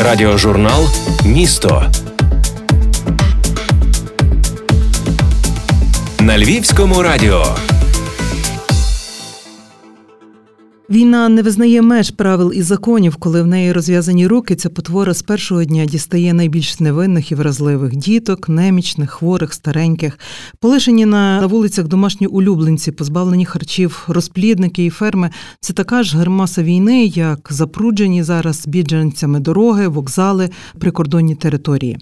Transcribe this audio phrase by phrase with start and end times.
[0.00, 0.88] Радіожурнал
[1.24, 1.92] Місто
[6.20, 7.44] на Львівському радіо.
[10.90, 14.56] Війна не визнає меж правил і законів, коли в неї розв'язані руки.
[14.56, 20.18] Ця потвора з першого дня дістає найбільш невинних і вразливих діток, немічних, хворих, стареньких,
[20.60, 25.30] полишені на вулицях домашні улюбленці, позбавлені харчів, розплідники і ферми.
[25.60, 31.98] Це така ж гермаса війни, як запруджені зараз біджанцями дороги, вокзали, прикордонні території.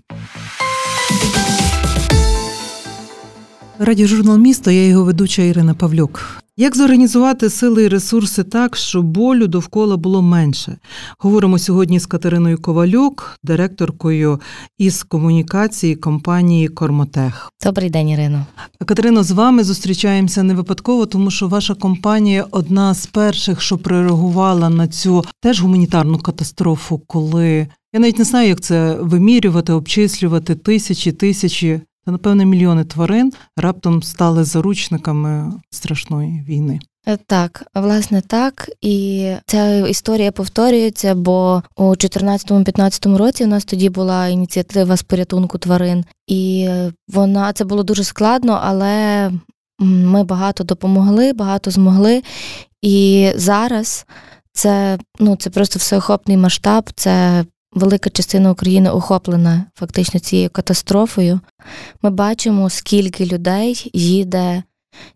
[3.79, 6.43] Радіожурнал місто, я його ведуча Ірина Павлюк.
[6.57, 10.77] Як зорганізувати сили і ресурси так, щоб болю довкола було менше?
[11.19, 14.41] Говоримо сьогодні з Катериною Ковалюк, директоркою
[14.79, 17.52] із комунікації компанії Кормотех.
[17.65, 18.47] Добрий день, Ірино.
[18.87, 24.69] Катерино, з вами зустрічаємося не випадково, тому що ваша компанія одна з перших, що прореагувала
[24.69, 31.13] на цю теж гуманітарну катастрофу, коли я навіть не знаю, як це вимірювати, обчислювати тисячі
[31.13, 36.80] тисячі та напевне мільйони тварин раптом стали заручниками страшної війни.
[37.09, 43.88] Е, так, власне, так, і ця історія повторюється, бо у 2014-2015 році у нас тоді
[43.88, 46.68] була ініціатива з порятунку тварин, і
[47.09, 49.30] вона це було дуже складно, але
[49.79, 52.23] ми багато допомогли, багато змогли.
[52.82, 54.07] І зараз
[54.52, 56.90] це ну це просто всеохопний масштаб.
[56.95, 57.45] Це
[57.77, 61.41] велика частина України охоплена фактично цією катастрофою.
[62.02, 64.62] Ми бачимо, скільки людей їде,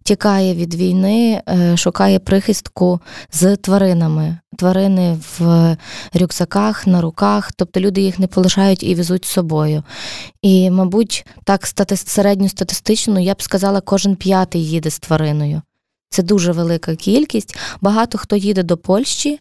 [0.02, 3.00] тікає від війни, е, шукає прихистку
[3.33, 4.39] з тваринами.
[4.58, 5.77] Тварини в
[6.14, 9.83] рюкзаках, на руках, тобто люди їх не полишають і везуть з собою.
[10.42, 15.62] І, мабуть, так середньостатистично, я б сказала, кожен п'ятий їде з твариною.
[16.12, 17.56] Це дуже велика кількість.
[17.80, 19.39] Багато хто їде до Польщі.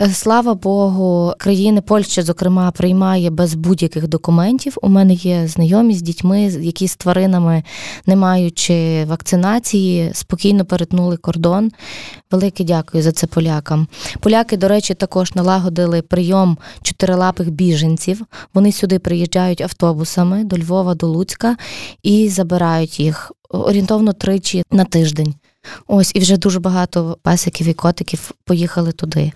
[0.00, 4.76] Е, слава Богу, країни Польща, зокрема, приймає без будь-яких документів.
[4.82, 7.62] У мене є знайомі з дітьми, які з тваринами,
[8.06, 11.70] не маючи вакцинації, спокійно перетнули кордон.
[12.30, 13.88] Велике дякую за це полякам.
[14.20, 18.22] Поляки, до речі, також налагодили прийом чотирилапих біженців.
[18.54, 21.56] Вони сюди приїжджають автобусами до Львова, до Луцька
[22.02, 25.34] і забирають їх орієнтовно тричі на тиждень.
[25.86, 29.32] Ось і вже дуже багато песиків і котиків поїхали туди.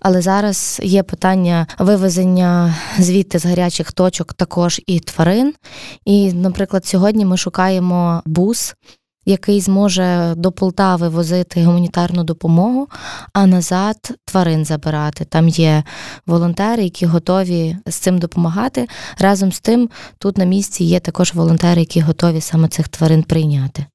[0.00, 5.54] Але зараз є питання вивезення звідти з гарячих точок також і тварин.
[6.04, 8.74] І, наприклад, сьогодні ми шукаємо бус.
[9.26, 12.88] Який зможе до Полтави возити гуманітарну допомогу,
[13.32, 15.24] а назад тварин забирати.
[15.24, 15.84] Там є
[16.26, 18.86] волонтери, які готові з цим допомагати.
[19.18, 23.86] Разом з тим, тут на місці є також волонтери, які готові саме цих тварин прийняти.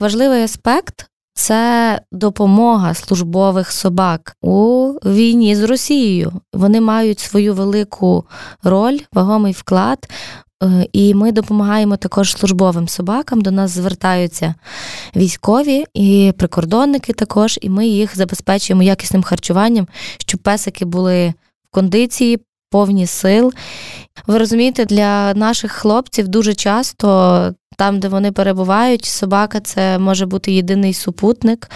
[0.00, 6.32] Важливий аспект це допомога службових собак у війні з Росією.
[6.52, 8.24] Вони мають свою велику
[8.62, 10.08] роль, вагомий вклад.
[10.62, 13.40] Е, і ми допомагаємо також службовим собакам.
[13.40, 14.54] До нас звертаються
[15.16, 22.38] військові і прикордонники також, і ми їх забезпечуємо якісним харчуванням, щоб песики були в кондиції,
[22.70, 23.52] повні сил.
[24.26, 30.52] Ви розумієте, для наших хлопців дуже часто там, де вони перебувають, собака це може бути
[30.52, 31.70] єдиний супутник,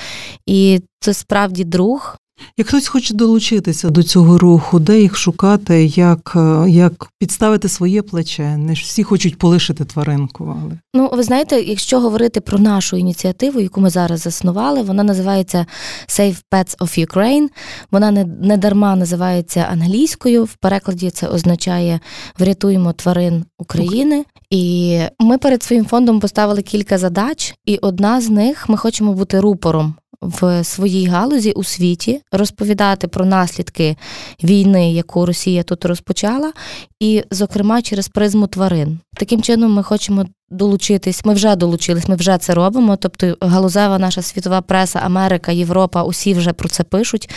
[0.47, 2.17] і це справді друг.
[2.57, 8.03] Як хтось хоче долучитися до цього руху, де їх шукати, як е, як підставити своє
[8.03, 8.57] плече?
[8.57, 10.57] Не ж всі хочуть полишити тваринку.
[10.61, 15.67] Але ну ви знаєте, якщо говорити про нашу ініціативу, яку ми зараз заснували, вона називається
[16.09, 17.49] Save Pets of Ukraine.
[17.91, 20.45] Вона не, не дарма називається англійською.
[20.45, 22.01] В перекладі це означає
[22.39, 24.25] врятуємо тварин України.
[24.51, 29.41] І ми перед своїм фондом поставили кілька задач, і одна з них ми хочемо бути
[29.41, 33.97] рупором в своїй галузі у світі, розповідати про наслідки
[34.43, 36.53] війни, яку Росія тут розпочала,
[37.01, 38.99] і, зокрема, через призму тварин.
[39.17, 41.25] Таким чином, ми хочемо долучитись.
[41.25, 42.97] Ми вже долучились, ми вже це робимо.
[42.97, 47.31] Тобто, галузева наша світова преса, Америка, Європа, усі вже про це пишуть.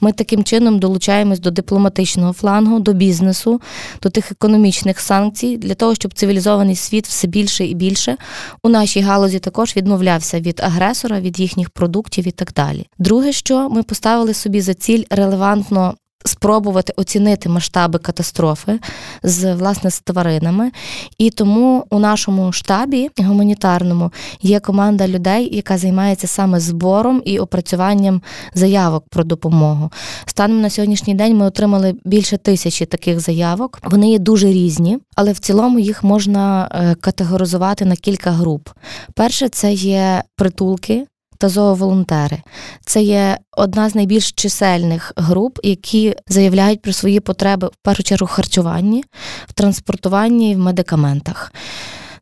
[0.00, 3.60] Ми таким чином долучаємось до дипломатичного флангу, до бізнесу,
[4.02, 8.16] до тих економічних санкцій для того, щоб цивілізований світ все більше і більше
[8.62, 12.86] у нашій галузі також відмовлявся від агресора, від їхніх продуктів і так далі.
[12.98, 18.78] Друге, що ми поставили собі за ціль релевантно спробувати оцінити масштаби катастрофи
[19.22, 20.70] з власне з тваринами.
[21.18, 28.22] І тому у нашому штабі гуманітарному є команда людей, яка займається саме збором і опрацюванням
[28.54, 29.90] заявок про допомогу.
[30.26, 33.78] Станом на сьогоднішній день ми отримали більше тисячі таких заявок.
[33.84, 38.68] Вони є дуже різні, але в цілому їх можна е, категоризувати на кілька груп.
[39.14, 41.06] Перше, це є притулки
[41.42, 42.42] та зооволонтери.
[42.86, 48.26] Це є одна з найбільш чисельних груп, які заявляють про свої потреби в першу чергу
[48.26, 49.04] в харчуванні,
[49.46, 51.52] в транспортуванні і в медикаментах.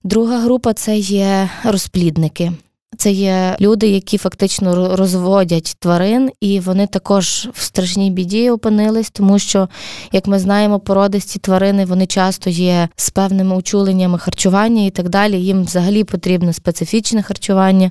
[0.04, 2.52] Друга група це є розплідники.
[2.96, 9.38] Це є люди, які фактично розводять тварин, і вони також в страшній біді опинились, тому
[9.38, 9.68] що,
[10.12, 15.40] як ми знаємо, породисті тварини вони часто є з певними учуленнями харчування і так далі.
[15.40, 17.90] Їм взагалі потрібно специфічне харчування,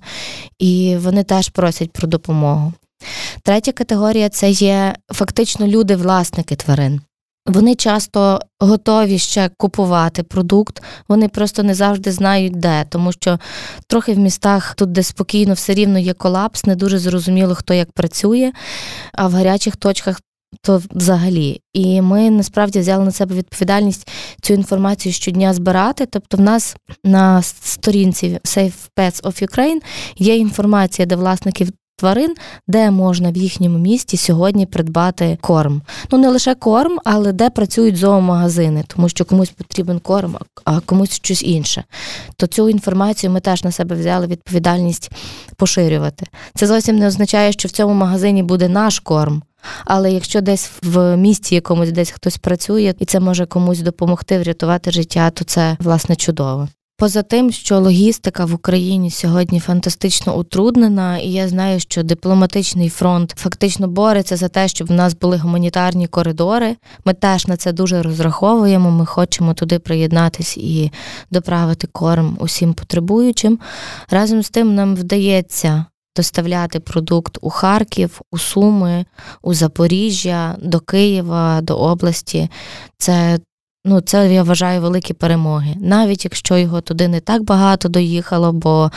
[0.60, 2.74] і вони теж просять про допомогу.
[3.44, 7.01] Третя категорія це є фактично люди-власники тварин.
[7.50, 13.40] Вони часто готові ще купувати продукт, вони просто не завжди знають де, тому що
[13.88, 17.92] трохи в містах тут, де спокійно, все рівно є колапс, не дуже зрозуміло, хто як
[17.92, 18.51] працює,
[19.13, 20.22] а в гарячих точках.
[20.62, 24.07] То взагалі, і ми насправді взяли на себе відповідальність
[24.42, 26.06] цю інформацію щодня збирати.
[26.06, 29.80] Тобто, в нас на сторінці Safe Pets of Ukraine
[30.18, 31.68] є інформація, де власники
[32.00, 32.36] тварин,
[32.68, 35.81] де можна в їхньому місті сьогодні придбати корм.
[36.12, 41.12] Ну не лише корм, але де працюють зоомагазини, тому що комусь потрібен корм, а комусь
[41.12, 41.84] щось інше.
[42.38, 45.12] То цю інформацію ми теж на себе взяли відповідальність
[45.56, 46.25] поширювати.
[46.56, 49.44] Це зовсім не означає, що в цьому магазині буде наш корм.
[49.86, 54.92] Але якщо десь в місті якомусь десь хтось працює, і це може комусь допомогти врятувати
[54.92, 56.68] життя, то це власне чудово.
[57.00, 63.34] Поза тим, що логістика в Україні сьогодні фантастично утруднена, і я знаю, що дипломатичний фронт
[63.38, 66.75] фактично бореться за те, щоб в нас були гуманітарні коридори.
[67.06, 68.92] Ми теж на це дуже розраховуємо.
[68.92, 70.92] Ми хочемо туди приєднатись і
[71.31, 73.60] доправити корм усім потребуючим.
[74.10, 75.86] Разом з тим нам вдається.
[76.16, 79.06] Доставляти продукт у Харків, у Суми,
[79.42, 82.50] у Запоріжжя, до Києва, до області.
[82.98, 83.40] Це
[83.85, 85.75] Ну, це я вважаю великі перемоги.
[85.79, 88.91] Навіть якщо його туди не так багато доїхало, бо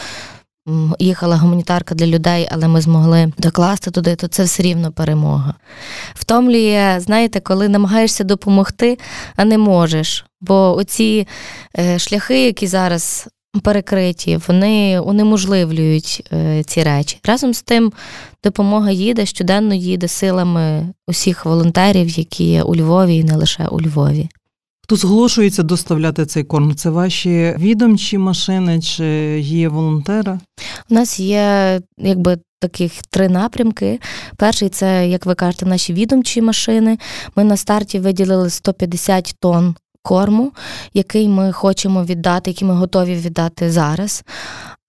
[0.99, 5.55] їхала гуманітарка для людей, але ми змогли докласти туди, то це все рівно перемога.
[6.15, 8.99] Втомлює, знаєте, коли намагаєшся допомогти,
[9.37, 10.25] а не можеш.
[10.41, 11.27] Бо оці
[11.79, 13.29] е, шляхи, які зараз
[13.63, 17.19] перекриті, вони унеможливлюють е, ці речі.
[17.25, 17.93] Разом з тим,
[18.45, 23.81] допомога їде, щоденно їде силами усіх волонтерів, які є у Львові і не лише у
[23.81, 24.29] Львові.
[24.83, 26.75] Хто зголошується доставляти цей корм?
[26.75, 29.05] Це ваші відомчі машини чи
[29.41, 30.39] є волонтери?
[30.91, 32.39] У нас є якби.
[32.63, 34.01] Таких три напрямки.
[34.37, 36.99] Перший це, як ви кажете, наші відомчі машини.
[37.37, 40.53] Ми на старті виділили 150 тонн корму,
[40.95, 44.25] який ми хочемо віддати, який ми готові віддати зараз.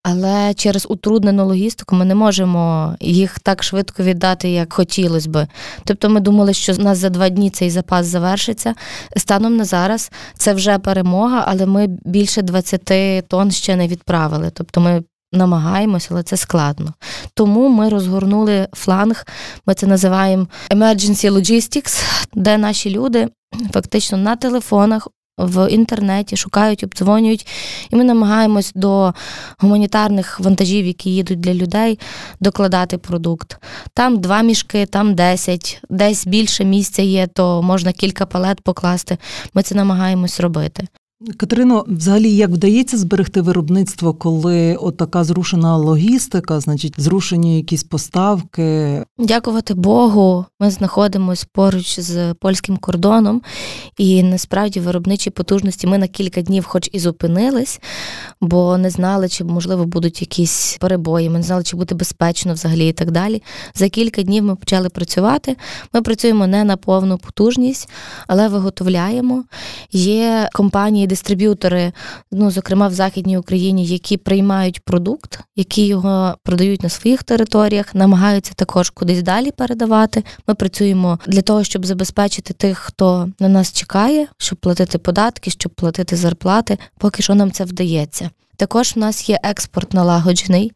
[0.03, 5.47] Але через утруднену логістику ми не можемо їх так швидко віддати, як хотілося би.
[5.85, 8.75] Тобто ми думали, що у нас за два дні цей запас завершиться.
[9.17, 14.51] Станом на зараз це вже перемога, але ми більше 20 тонн ще не відправили.
[14.53, 15.03] Тобто ми
[15.33, 16.93] намагаємося, але це складно.
[17.33, 19.25] Тому ми розгорнули фланг,
[19.65, 22.03] ми це називаємо Emergency Logistics,
[22.33, 23.27] де наші люди
[23.73, 25.07] фактично на телефонах
[25.37, 27.47] в інтернеті, шукають, обдзвонюють,
[27.89, 29.13] і ми намагаємось до
[29.59, 31.99] гуманітарних вантажів, які їдуть для людей,
[32.39, 33.57] докладати продукт.
[33.93, 39.17] Там два мішки, там десять, десь більше місця є, то можна кілька палет покласти.
[39.53, 40.87] Ми це намагаємось робити.
[41.37, 49.03] Катерино, взагалі, як вдається зберегти виробництво, коли отака зрушена логістика, значить, зрушені якісь поставки?
[49.17, 53.41] Дякувати Богу, ми знаходимося поруч з польським кордоном,
[53.97, 57.79] і насправді виробничі потужності ми на кілька днів, хоч і зупинились,
[58.41, 61.29] бо не знали, чи можливо будуть якісь перебої.
[61.29, 63.43] Ми не знали, чи буде безпечно взагалі і так далі.
[63.75, 65.57] За кілька днів ми почали працювати.
[65.93, 67.89] Ми працюємо не на повну потужність,
[68.27, 69.43] але виготовляємо.
[69.91, 71.91] Є компанії дистриб'ютори,
[72.31, 78.53] ну зокрема в Західній Україні, які приймають продукт, які його продають на своїх територіях, намагаються
[78.55, 80.23] також кудись далі передавати.
[80.47, 85.71] Ми працюємо для того, щоб забезпечити тих, хто на нас чекає, щоб платити податки, щоб
[85.71, 86.77] платити зарплати.
[86.97, 88.29] Поки що нам це вдається.
[88.57, 90.71] Також в нас є експорт налагоджений.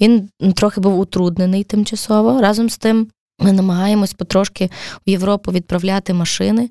[0.00, 2.40] Він трохи був утруднений тимчасово.
[2.40, 3.08] Разом з тим
[3.40, 4.70] ми намагаємось потрошки
[5.06, 6.68] в Європу відправляти машини.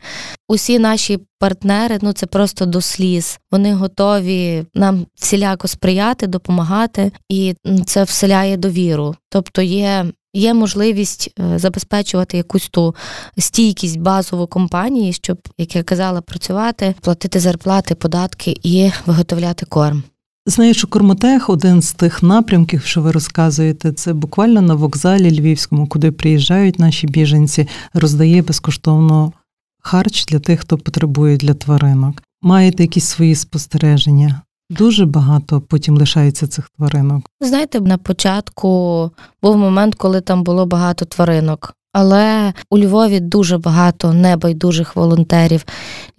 [0.48, 3.40] Усі наші партнери, ну це просто до сліз.
[3.52, 9.16] Вони готові нам всіляко сприяти, допомагати, і це вселяє довіру.
[9.30, 10.06] Тобто є.
[10.34, 12.96] Є можливість е, забезпечувати якусь ту
[13.38, 20.04] стійкість базову компанії, щоб, як я казала, працювати, платити зарплати, податки і виготовляти корм.
[20.50, 25.88] Знаю, що Кормотех один з тих напрямків, що ви розказуєте, це буквально на вокзалі Львівському,
[25.88, 29.34] куди приїжджають наші біженці, роздає безкоштовно
[29.82, 32.24] харч для тих, хто потребує для тваринок.
[32.42, 34.42] Маєте якісь свої спостереження?
[34.70, 37.30] Дуже багато потім лишається цих тваринок.
[37.42, 41.76] Знаєте, на початку був момент, коли там було багато тваринок.
[41.94, 45.66] Але у Львові дуже багато небайдужих волонтерів.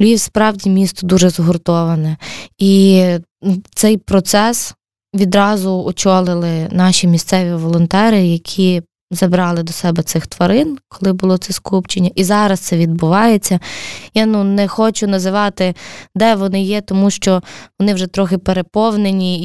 [0.00, 2.16] Львів справді місто дуже згуртоване.
[2.58, 3.04] І
[3.74, 4.74] цей процес
[5.14, 12.10] відразу очолили наші місцеві волонтери, які забрали до себе цих тварин, коли було це скупчення,
[12.14, 13.60] і зараз це відбувається.
[14.14, 15.74] Я ну не хочу називати,
[16.14, 17.42] де вони є, тому що
[17.78, 19.38] вони вже трохи переповнені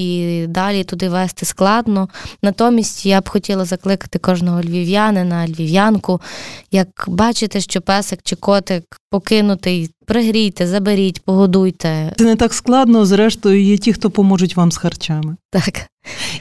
[0.43, 2.09] і далі туди вести складно.
[2.43, 6.21] Натомість я б хотіла закликати кожного львів'янина, львів'янку,
[6.71, 8.83] як бачите, що песик чи котик
[9.15, 9.89] покинутий.
[10.05, 12.13] Пригрійте, заберіть, погодуйте.
[12.17, 13.05] Це не так складно.
[13.05, 15.35] Зрештою, є ті, хто поможуть вам з харчами.
[15.51, 15.87] Так.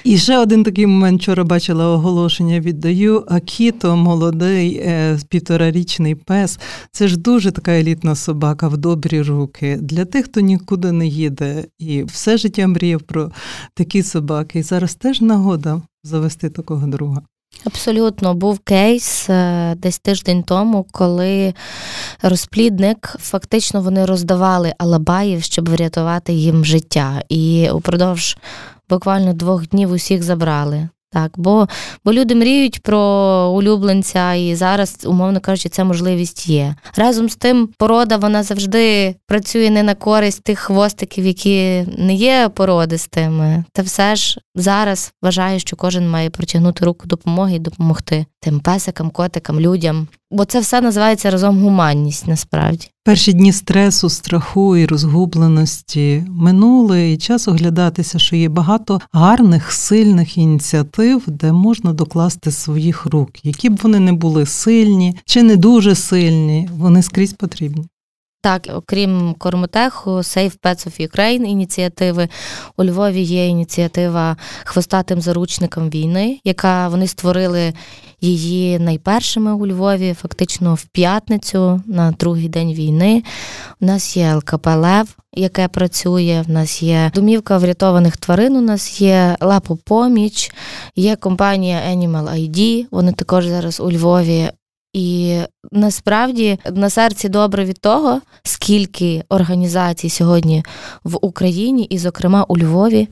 [0.04, 2.60] І ще один такий момент вчора бачила оголошення.
[2.60, 6.60] Віддаю Акіто, молодий е, півторарічний пес.
[6.92, 9.78] Це ж дуже така елітна собака в добрі руки.
[9.80, 13.30] Для тих, хто нікуди не їде, і все життя мріяв про
[13.74, 14.58] такі собаки.
[14.58, 17.22] І зараз теж нагода завести такого друга.
[17.64, 21.54] Абсолютно був кейс е, десь тиждень тому, коли
[22.22, 27.22] розплідник фактично вони роздавали алабаїв, щоб врятувати їм життя.
[27.28, 28.36] І упродовж
[28.90, 30.88] буквально двох днів усіх забрали.
[31.14, 31.68] Так, бо
[32.04, 33.00] бо люди мріють про
[33.54, 36.74] улюбленця, і зараз, умовно кажучи, ця можливість є.
[36.96, 42.50] Разом з тим, порода вона завжди працює не на користь тих хвостиків, які не є
[42.54, 43.64] породистими.
[43.72, 49.10] Та все ж зараз вважаю, що кожен має протягнути руку допомоги і допомогти тим песикам,
[49.10, 50.08] котикам, людям.
[50.34, 52.88] Бо це все називається разом гуманність насправді.
[53.04, 60.38] Перші дні стресу, страху і розгубленості минули, і час оглядатися, що є багато гарних, сильних
[60.38, 65.94] ініціатив, де можна докласти своїх рук, які б вони не були сильні чи не дуже
[65.94, 67.86] сильні, вони скрізь потрібні.
[68.44, 72.28] Так, окрім Кормотеху, Save Pets of Ukraine ініціативи
[72.76, 77.72] у Львові є ініціатива хвостатим заручникам війни, яка вони створили
[78.20, 83.22] її найпершими у Львові, фактично в п'ятницю на другий день війни.
[83.80, 86.44] У нас є ЛКП Лев, яке працює.
[86.48, 88.56] В нас є домівка врятованих тварин.
[88.56, 90.52] У нас є лапопоміч,
[90.96, 94.50] є компанія Animal ID, Вони також зараз у Львові.
[94.94, 95.38] І
[95.72, 100.64] насправді на серці добре від того, скільки організацій сьогодні
[101.04, 103.08] в Україні, і, зокрема, у Львові,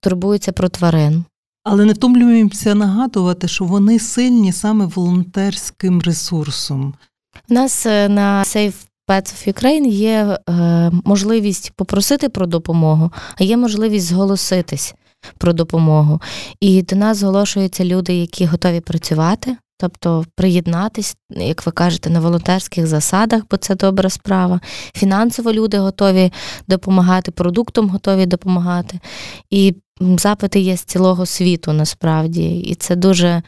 [0.00, 1.24] турбуються про тварин.
[1.64, 6.94] Але не втомлюємося нагадувати, що вони сильні саме волонтерським ресурсом.
[7.50, 8.74] У нас е, на Save
[9.08, 13.10] Pets of Ukraine є е, можливість попросити про допомогу,
[13.40, 14.94] а є можливість зголоситись
[15.38, 16.20] про допомогу.
[16.60, 19.56] І до нас зголошуються люди, які готові працювати.
[19.82, 24.60] Тобто приєднатись, як ви кажете, на волонтерських засадах, бо це добра справа.
[24.94, 26.32] Фінансово люди готові
[26.68, 29.00] допомагати, продуктом готові допомагати.
[29.50, 32.58] І запити є з цілого світу насправді.
[32.58, 33.42] І це дуже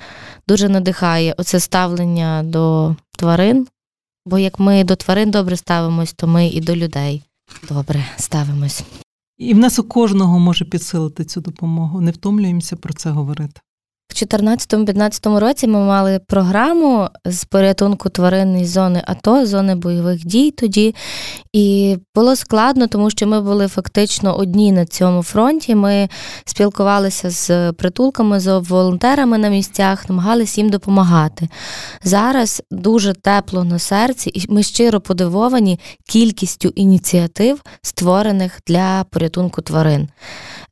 [0.49, 3.67] дуже надихає оце ставлення до тварин.
[4.27, 7.23] Бо як ми до тварин добре ставимось, то ми і до людей
[7.69, 8.85] добре ставимось.
[9.39, 12.01] І в нас у кожного може підсилити цю допомогу.
[12.01, 13.61] Не втомлюємося про це говорити.
[14.15, 20.51] В 2014-2015 році ми мали програму з порятунку тварин із зони АТО, зони бойових дій
[20.51, 20.95] тоді.
[21.53, 25.75] І було складно, тому що ми були фактично одні на цьому фронті.
[25.75, 26.09] Ми
[26.45, 31.49] спілкувалися з притулками, з волонтерами на місцях, намагалися їм допомагати.
[32.03, 40.09] Зараз дуже тепло на серці, і ми щиро подивовані кількістю ініціатив, створених для порятунку тварин.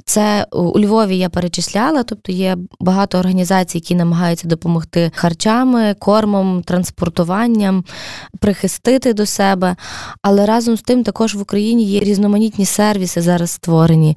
[0.05, 3.32] Це у Львові я перечисляла, тобто є багато організацій,
[3.75, 7.85] які намагаються допомогти харчами, кормом, транспортуванням,
[8.41, 9.77] прихистити до себе.
[10.23, 14.17] Але разом з тим також в Україні є різноманітні сервіси зараз створені.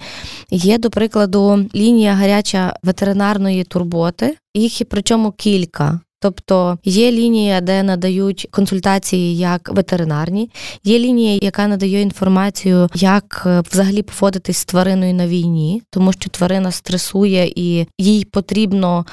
[0.51, 5.99] Є, до прикладу, лінія гаряча ветеринарної турботи, їх і причому кілька.
[6.25, 10.49] Тобто є лінія, де надають консультації як ветеринарні,
[10.83, 16.29] є лінія, яка надає інформацію, як е, взагалі поводитись з твариною на війні, тому що
[16.29, 19.05] тварина стресує і їй потрібно.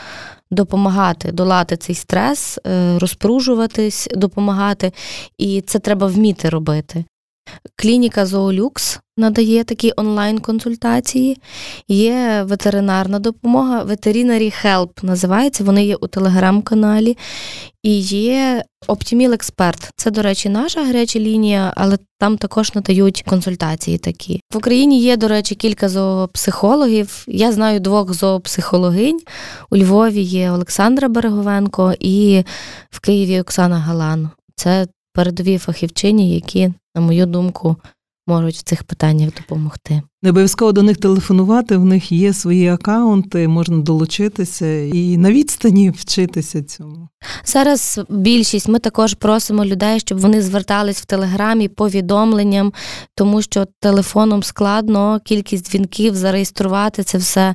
[0.51, 4.93] Допомагати долати цей стрес, е, розпружуватись, допомагати,
[5.39, 7.05] і це треба вміти робити.
[7.77, 11.39] Клініка Зоолюкс надає такі онлайн-консультації,
[11.89, 17.17] є ветеринарна допомога, Veterinary Help називається, вони є у телеграм-каналі.
[17.83, 19.91] І є Optimal Expert.
[19.97, 24.41] Це, до речі, наша гаряча лінія, але там також надають консультації такі.
[24.53, 27.25] В Україні є, до речі, кілька зоопсихологів.
[27.29, 29.21] Я знаю двох зоопсихологинь.
[29.71, 32.45] У Львові є Олександра Береговенко і
[32.91, 34.31] в Києві Оксана Галан.
[34.55, 37.77] Це передові фахівчині, які, на мою думку,
[38.27, 40.03] можуть в цих питаннях допомогти.
[40.23, 45.91] Не обов'язково до них телефонувати, в них є свої акаунти, можна долучитися і на відстані
[45.91, 47.09] вчитися цьому.
[47.45, 52.73] Зараз більшість ми також просимо людей, щоб вони звертались в телеграмі повідомленням,
[53.15, 57.55] тому що телефоном складно кількість дзвінків зареєструвати це все.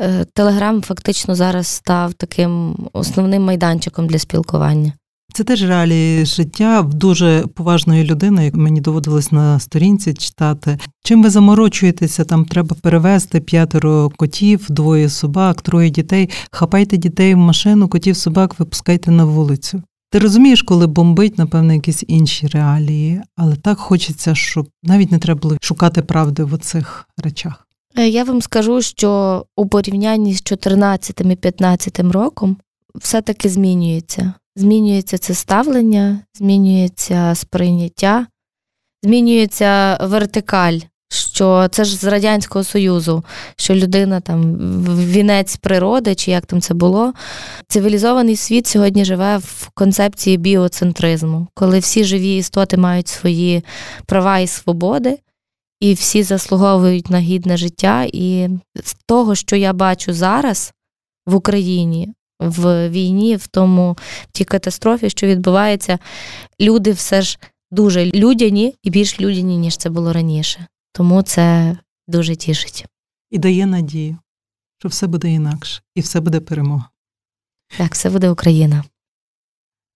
[0.00, 4.92] Е, телеграм фактично зараз став таким основним майданчиком для спілкування.
[5.32, 10.78] Це теж реалії життя в дуже поважної людини, як мені доводилось на сторінці читати.
[11.04, 12.24] Чим ви заморочуєтеся?
[12.24, 16.30] Там треба перевезти п'ятеро котів, двоє собак, троє дітей.
[16.50, 19.82] Хапайте дітей в машину, котів, собак, випускайте на вулицю.
[20.10, 25.40] Ти розумієш, коли бомбить, напевно, якісь інші реалії, але так хочеться, щоб навіть не треба
[25.40, 27.66] було шукати правди в оцих речах.
[27.96, 32.56] Е, я вам скажу, що у порівнянні з 14-15 роком
[32.94, 34.34] все-таки змінюється.
[34.58, 38.26] Змінюється це ставлення, змінюється сприйняття,
[39.02, 43.24] змінюється вертикаль, що це ж з Радянського Союзу,
[43.56, 44.56] що людина там
[44.96, 47.12] вінець природи, чи як там це було.
[47.68, 53.64] Цивілізований світ сьогодні живе в концепції біоцентризму, коли всі живі істоти мають свої
[54.06, 55.18] права і свободи,
[55.80, 58.06] і всі заслуговують на гідне життя.
[58.12, 58.48] І
[58.84, 60.72] з того, що я бачу зараз
[61.26, 65.98] в Україні, в війні, в тому в тій катастрофі, що відбувається,
[66.60, 67.38] люди все ж
[67.70, 70.66] дуже людяні і більш людяні, ніж це було раніше.
[70.92, 71.76] Тому це
[72.08, 72.86] дуже тішить.
[73.30, 74.18] І дає надію,
[74.78, 76.88] що все буде інакше, і все буде перемога.
[77.78, 78.84] Так, все буде Україна.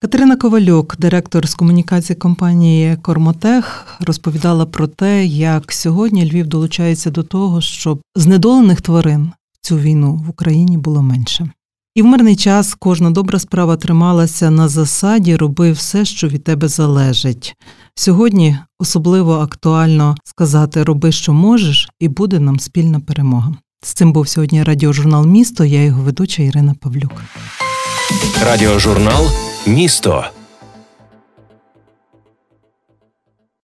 [0.03, 7.23] Катерина Ковальок, директор з комунікації компанії Кормотех, розповідала про те, як сьогодні Львів долучається до
[7.23, 11.49] того, щоб знедолених тварин в цю війну в Україні було менше.
[11.95, 16.67] І в мирний час кожна добра справа трималася на засаді, роби все, що від тебе
[16.67, 17.55] залежить.
[17.95, 23.53] Сьогодні особливо актуально сказати роби, що можеш, і буде нам спільна перемога.
[23.83, 25.65] З цим був сьогодні радіожурнал Місто.
[25.65, 27.21] Я його ведуча Ірина Павлюк.
[28.45, 29.27] Радіожурнал
[29.67, 30.25] Місто.